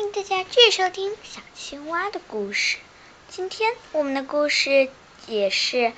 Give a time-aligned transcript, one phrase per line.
[0.00, 2.78] 欢迎大家继续收听小青蛙的故事。
[3.28, 4.88] 今天我们的故事
[5.26, 5.92] 也是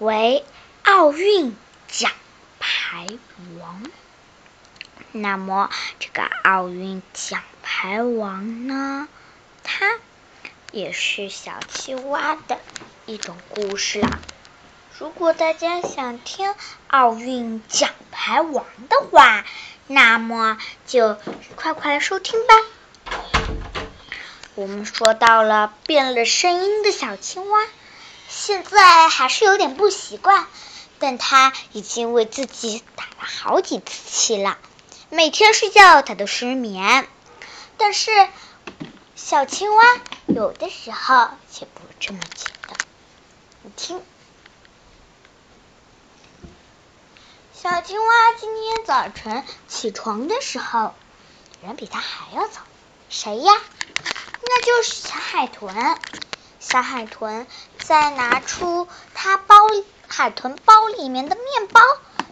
[0.00, 0.44] 为
[0.82, 1.56] 奥运
[1.86, 2.10] 奖
[2.58, 3.06] 牌
[3.60, 3.84] 王。
[5.12, 9.06] 那么这个奥运奖牌王呢，
[9.62, 10.00] 它
[10.72, 12.58] 也是小青蛙的
[13.06, 14.18] 一种故事啦。
[14.98, 16.52] 如果大家想听
[16.88, 19.44] 奥运奖牌王的话，
[19.86, 20.58] 那么
[20.88, 21.16] 就
[21.54, 22.54] 快快来收听吧。
[24.54, 27.58] 我们说到了变了声音的小青蛙，
[28.28, 30.46] 现在还是有点不习惯，
[30.98, 34.58] 但它已经为自己打了好几次气了。
[35.08, 37.08] 每天睡觉它都失眠，
[37.78, 38.10] 但是
[39.16, 39.84] 小青蛙
[40.26, 42.76] 有的时候却不这么觉得。
[43.62, 44.02] 你听，
[47.54, 50.94] 小青蛙今天早晨起床的时候，
[51.62, 52.60] 人比它还要早，
[53.12, 53.52] 谁呀？
[54.40, 56.00] 那就是小海豚。
[56.58, 57.46] 小海豚
[57.78, 59.54] 在拿出它包
[60.08, 61.82] 海豚包里面的面包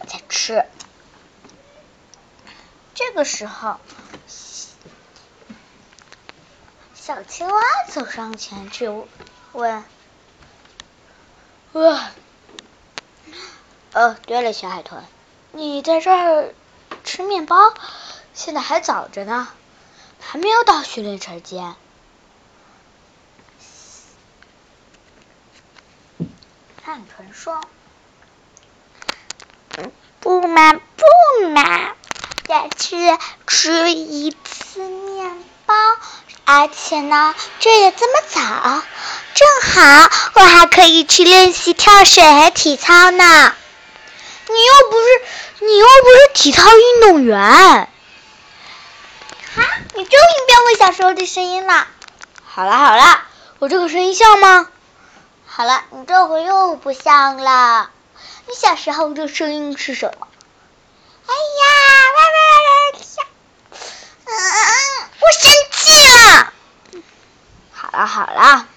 [0.07, 0.65] 在吃。
[2.95, 3.79] 这个时候，
[6.95, 8.89] 小青蛙走上前去
[9.51, 9.85] 问
[13.93, 15.03] ：“呃，对了，小海豚，
[15.51, 16.55] 你在这
[17.03, 17.55] 吃面包？
[18.33, 19.47] 现在还早着呢，
[20.21, 21.75] 还没有到训练时间。”
[26.83, 27.61] 海豚说
[30.21, 31.91] ：“不嘛，不嘛。”
[32.47, 32.97] 再去
[33.47, 35.73] 吃一次面包，
[36.43, 38.83] 而且呢，这也这么早，
[39.33, 43.55] 正好我还可以去练习跳水和体操呢。
[44.49, 47.87] 你又不是你又不是体操运动员，哈，
[49.93, 51.87] 你终于变回小时候的声音了。
[52.45, 53.23] 好了好了，
[53.59, 54.67] 我这个声音像吗？
[55.45, 57.91] 好了，你这回又不像了。
[58.47, 60.27] 你小时候的声音是什么？
[61.27, 61.63] 哎呀，
[62.93, 63.21] 喂，下，
[64.25, 64.33] 嗯，
[65.19, 66.53] 我生气了。
[67.71, 68.67] 好了好了，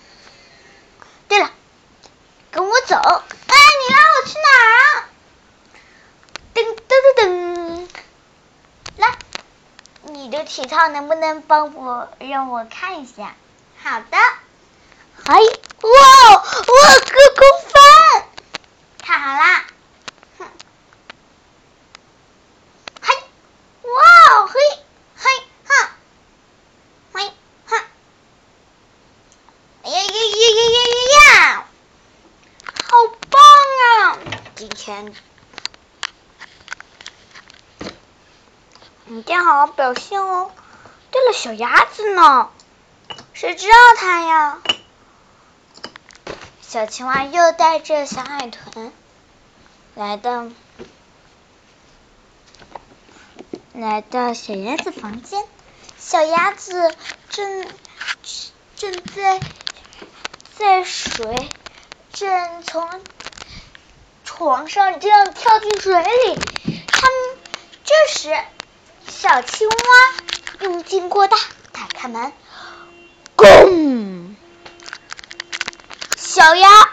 [1.29, 1.51] 对了，
[2.51, 2.97] 跟我走。
[2.97, 5.05] 哎，你拉我去哪儿？
[6.55, 6.57] 噔
[6.89, 7.89] 噔噔噔，
[8.97, 9.19] 来，
[10.03, 13.35] 你的体操能不能帮我让我看一下？
[13.83, 14.17] 好的。
[14.17, 18.25] 哎，哇，哇，个空翻，
[18.97, 19.67] 看好啦。
[23.83, 24.55] 哇嘿，
[25.17, 25.31] 嘿
[25.67, 25.91] 哈，
[27.13, 27.31] 嘿
[27.67, 27.85] 哈，
[29.83, 31.13] 哎呀呀呀呀呀呀
[31.53, 31.67] 呀！
[32.65, 32.97] 好
[33.29, 33.43] 棒
[33.83, 34.19] 啊！
[34.55, 35.15] 今天
[39.15, 40.51] 你一定好好表现哦。
[41.13, 42.51] 对了，小鸭子呢？
[43.33, 44.59] 谁知道它呀？
[46.61, 48.93] 小青蛙又带着小海豚
[49.95, 50.47] 来到。
[53.73, 55.45] 来到小鸭子房间，
[55.97, 56.93] 小鸭子
[57.31, 57.69] 正
[58.75, 59.39] 正在
[60.59, 61.49] 在水，
[62.13, 63.01] 正从
[64.25, 66.35] 床上这样跳进水里。
[66.89, 67.39] 他们
[67.85, 68.37] 这时，
[69.25, 69.75] 小青蛙
[70.61, 71.39] 用劲过大，
[71.73, 72.31] 打开门，
[73.35, 74.37] 咣！
[76.15, 76.91] 小鸭啊！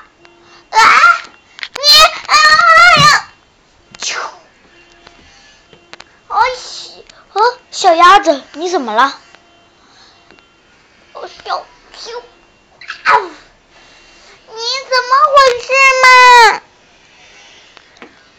[7.69, 9.19] 小鸭子，你怎么了？
[11.11, 11.65] 我小
[11.99, 12.15] 青
[13.03, 13.11] 啊！
[13.17, 15.67] 你怎么回事
[16.01, 16.07] 嘛？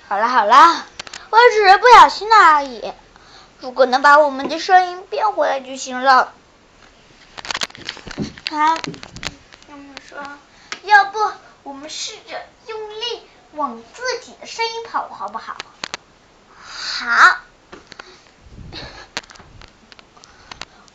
[0.09, 0.87] 好了好了，
[1.29, 2.91] 我只是不小心的而已。
[3.63, 6.33] 如果能把我们的声音变回来就行了。
[8.51, 8.77] 啊，
[9.71, 10.19] 他们说，
[10.83, 11.19] 要不
[11.63, 15.57] 我们试着用力往自己的声音跑，好不好？
[16.61, 17.37] 好。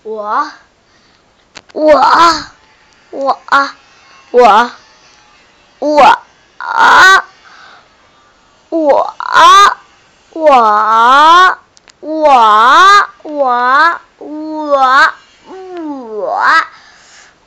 [0.03, 0.51] 我，
[1.71, 1.93] 我，
[3.11, 3.39] 我，
[4.31, 4.71] 我，
[5.79, 6.19] 我，
[8.69, 9.13] 我，
[10.31, 11.57] 我，
[12.07, 12.23] 我，
[13.23, 14.29] 我，我，
[15.99, 16.39] 我，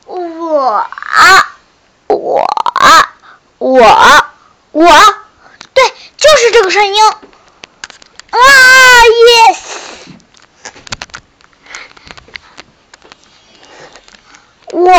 [0.05, 0.87] 我，
[2.07, 2.47] 我，
[3.57, 4.25] 我，
[4.71, 5.15] 我，
[5.73, 5.83] 对，
[6.15, 7.03] 就是这个声音。
[8.29, 8.37] 啊
[9.25, 9.57] ，yes。
[14.73, 14.93] 我，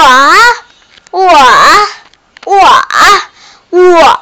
[1.13, 1.23] 我，
[2.47, 2.59] 我，
[3.71, 4.21] 我，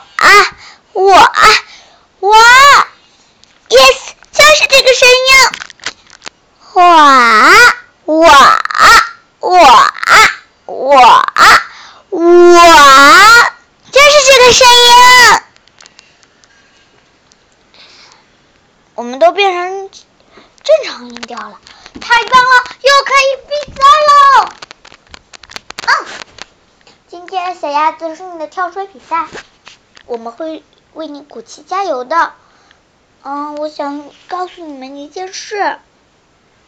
[0.92, 1.32] 我，
[2.20, 2.36] 我
[3.70, 3.96] ，yes，
[4.32, 5.14] 就是这个声音。
[6.72, 6.82] 我，
[8.06, 8.50] 我。
[14.40, 15.40] 的声音，
[18.94, 19.90] 我们都变成
[20.62, 21.58] 正常音调了，
[21.98, 22.50] 太棒了，
[22.82, 24.44] 又可以比赛喽！
[25.86, 25.90] 啊，
[27.08, 29.28] 今天小鸭子是你的跳水比赛，
[30.04, 32.34] 我们会为你鼓气加油的。
[33.22, 35.78] 嗯，我想告诉你们一件事，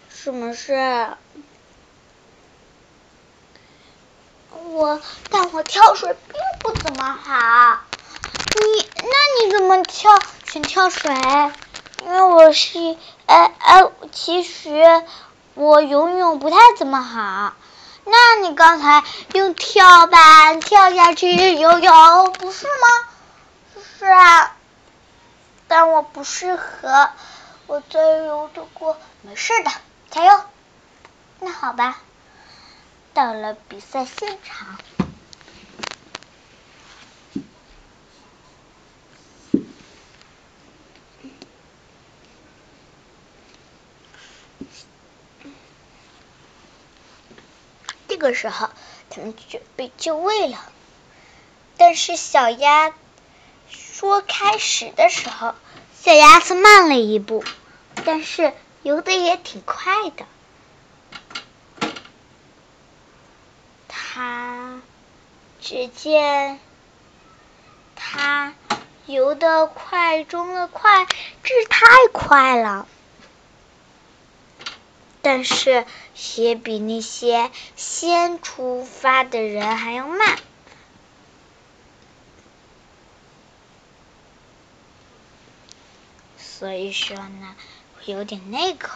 [0.08, 1.10] 什么事？
[4.50, 4.98] 我，
[5.28, 7.80] 但我跳水并不怎么好。
[8.54, 11.14] 你，那你怎么跳选跳水？
[12.04, 12.96] 因为我是，
[13.26, 15.04] 哎哎，其实
[15.54, 17.54] 我游泳不太怎么好。
[18.04, 19.04] 那你刚才
[19.34, 23.82] 用跳板跳下去游泳，不是吗？
[23.99, 24.56] 是啊。
[25.69, 27.10] 但我不适合，
[27.66, 29.70] 我再游得过，没事的，
[30.10, 30.40] 加油。
[31.38, 31.98] 那好吧，
[33.14, 34.76] 到了比赛现场，
[48.22, 48.70] 这个时候
[49.10, 50.56] 他们准备就位了，
[51.76, 52.94] 但是小鸭。
[53.69, 55.56] 说开始的时候，
[56.00, 57.44] 小鸭子慢了一步，
[58.04, 58.52] 但是
[58.84, 60.24] 游的也挺快的。
[63.88, 64.80] 它
[65.60, 66.60] 只见
[67.96, 68.54] 它
[69.06, 71.06] 游的快中的快，
[71.42, 72.86] 这是太快了，
[75.22, 75.84] 但是
[76.37, 80.38] 也比那些先出发的人还要慢。
[86.38, 87.56] 所以说呢，
[87.97, 88.88] 会有点那个。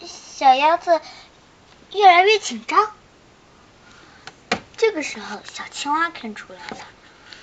[0.00, 1.00] 小鸭子
[1.92, 2.92] 越来越紧张。
[4.76, 6.86] 这个时候，小青蛙看出来了。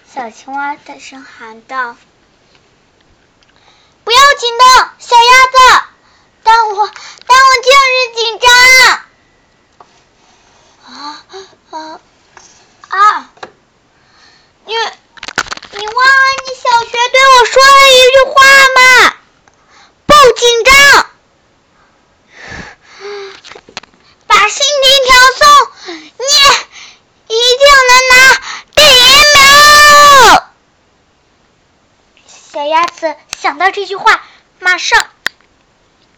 [0.08, 1.98] 小青蛙大声喊道
[4.36, 4.64] ：“不要紧的，
[5.00, 5.58] 小鸭子，
[6.44, 6.92] 但我
[7.26, 8.52] 但我就是紧张。”
[10.84, 11.24] 啊
[11.72, 11.74] 啊
[12.90, 13.30] 啊！
[14.66, 14.76] 你。
[15.78, 16.12] 你忘了
[16.48, 18.36] 你小学对我说的一句话
[18.76, 18.80] 吗？
[20.06, 20.74] 不紧张，
[24.26, 25.44] 把心情调松，
[26.18, 26.24] 你
[27.36, 28.16] 一定能拿
[28.74, 29.04] 第一
[29.36, 29.38] 名。
[32.56, 34.24] 小鸭子想到这句话，
[34.60, 35.10] 马上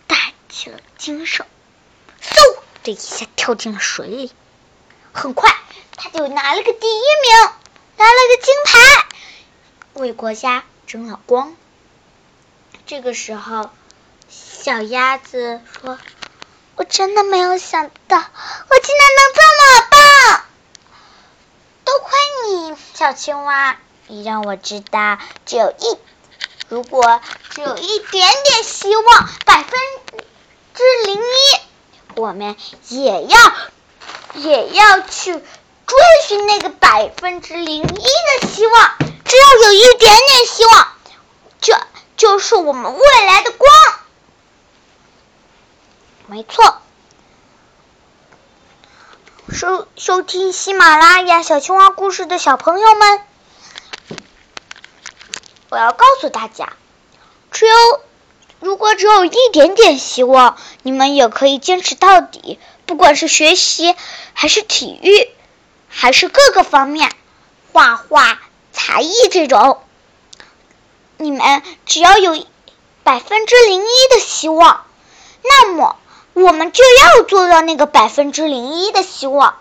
[0.06, 0.16] 带
[0.50, 1.48] 起了精神，
[2.22, 4.32] 嗖的一下跳进了水里。
[5.14, 5.52] 很快，
[5.96, 7.52] 他就拿了个第一名，
[7.98, 9.08] 拿了个金牌。
[9.94, 11.56] 为国家争了光。
[12.86, 13.72] 这个时候，
[14.30, 15.98] 小鸭子说
[16.78, 20.46] ：“我真的没有想到，我竟然能这么棒！
[21.84, 22.12] 多亏
[22.46, 25.18] 你，小青蛙，你让我知道，
[25.48, 25.98] 只有一，
[26.70, 29.80] 如果只有一点点希望，百分
[30.74, 32.56] 之零一，我们
[32.90, 33.54] 也要
[34.36, 38.96] 也要去追寻那个百分之零一的希望。”
[39.28, 40.88] 只要有一点点希望，
[41.60, 41.78] 这
[42.16, 43.70] 就是我们未来的光。
[46.28, 46.82] 没错，
[49.50, 53.22] 收收听喜马拉雅小青蛙故事的小朋友们，
[55.70, 56.74] 我要告诉大家，
[57.52, 57.74] 只有
[58.60, 62.60] 如果只有一点点希望，你们也可以坚持到底。
[62.86, 63.96] 不管是学习，
[64.34, 65.30] 还是体育，
[65.90, 67.12] 还是各个方面，
[67.74, 68.40] 画画。
[68.72, 69.82] 才艺这种，
[71.18, 72.46] 你们只要有
[73.04, 74.86] 百分之零一的希望，
[75.42, 75.96] 那么
[76.34, 79.58] 我们就要做到那个百分之零一的希望。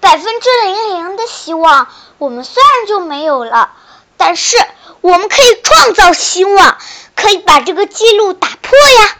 [0.00, 1.86] 百分之零零的希望，
[2.18, 3.72] 我们虽然就没有了，
[4.20, 4.58] 但是
[5.00, 6.76] 我们可以创造希望，
[7.16, 9.16] 可以把这个记录打破呀。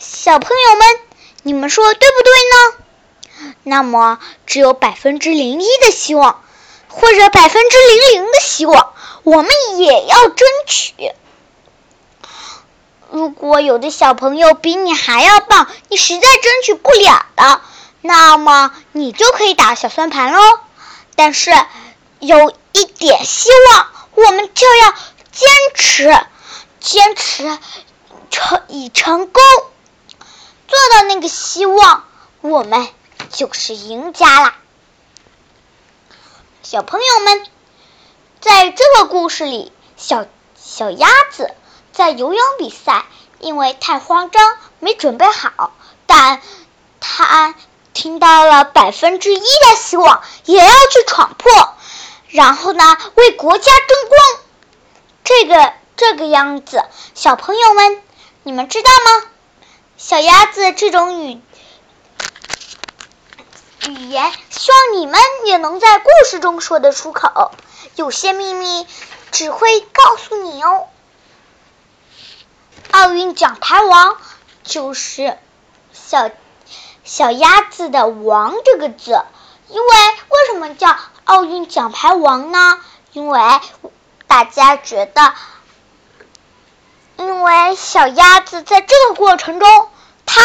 [0.00, 0.86] 小朋友们，
[1.44, 3.52] 你们说对不对呢？
[3.62, 6.42] 那么只有百分之零一的希望。
[6.88, 10.94] 或者百分之零零的希望，我们也要争取。
[13.10, 17.60] 如果有的小朋友比你还要棒，你实在争取不了了，
[18.00, 20.40] 那么你就可以打小算盘喽。
[21.16, 21.50] 但是
[22.18, 24.94] 有一点希望，我们就要
[25.30, 26.26] 坚持，
[26.80, 27.58] 坚持
[28.30, 29.42] 成以成功
[30.66, 32.04] 做到那个希望，
[32.40, 32.88] 我们
[33.30, 34.56] 就是赢家啦。
[36.62, 37.46] 小朋友们，
[38.40, 40.26] 在这个故事里，小
[40.58, 41.54] 小鸭子
[41.92, 43.04] 在游泳比赛，
[43.38, 45.72] 因为太慌张没准备好，
[46.06, 46.40] 但
[47.00, 47.54] 它
[47.92, 51.75] 听到了百分之一的希望，也要去闯破，
[52.36, 54.20] 然后呢，为国家争光。
[55.24, 58.02] 这个这个样子，小朋友们，
[58.42, 59.26] 你们知道吗？
[59.96, 61.40] 小鸭子这种语
[63.88, 67.52] 语言，希望你们也能在故事中说得出口。
[67.94, 68.86] 有些秘密
[69.32, 70.88] 只会告诉你哦。
[72.90, 74.18] 奥运奖牌王
[74.62, 75.38] 就是
[75.94, 76.30] 小
[77.02, 79.22] 小鸭子的“王”这个字，
[79.68, 79.88] 因为
[80.28, 80.94] 为什么叫
[81.26, 82.78] 奥运奖牌王呢？
[83.12, 83.40] 因为
[84.28, 85.34] 大家觉得，
[87.16, 89.90] 因为小鸭子在这个过程中，
[90.24, 90.40] 它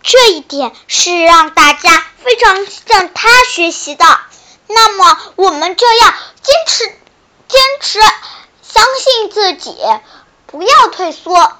[0.00, 4.04] 这一点是让大家非常向它学习的。
[4.68, 6.84] 那么，我们就要坚持，
[7.48, 8.00] 坚持，
[8.62, 9.76] 相信自己。
[10.46, 11.52] 不要退缩，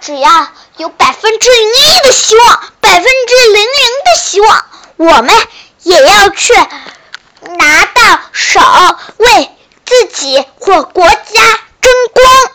[0.00, 3.68] 只要有百分之一的希望，百分之零零
[4.04, 5.34] 的希望，我们
[5.84, 6.52] 也要去
[7.58, 8.60] 拿到手，
[9.18, 9.50] 为
[9.84, 11.42] 自己或国家
[11.80, 12.52] 争光。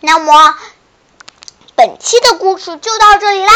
[0.00, 0.56] 那么，
[1.74, 3.52] 本期的故事就到这里啦，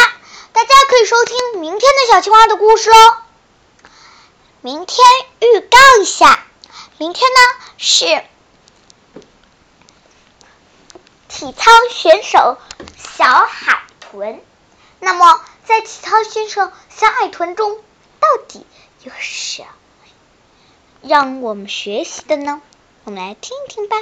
[0.53, 3.17] 大家可以收听明天的小青蛙的故事哦。
[4.61, 4.99] 明天
[5.41, 6.45] 预告一下，
[6.99, 7.39] 明天呢
[7.79, 8.25] 是。
[11.29, 12.59] 体操选手
[13.17, 14.43] 小海豚，
[15.01, 17.83] 那么在体操选手小海豚中，
[18.21, 18.67] 到底
[19.03, 19.69] 有什么
[21.03, 22.63] 让我们学习的呢？
[23.05, 23.97] 我们来听一听吧。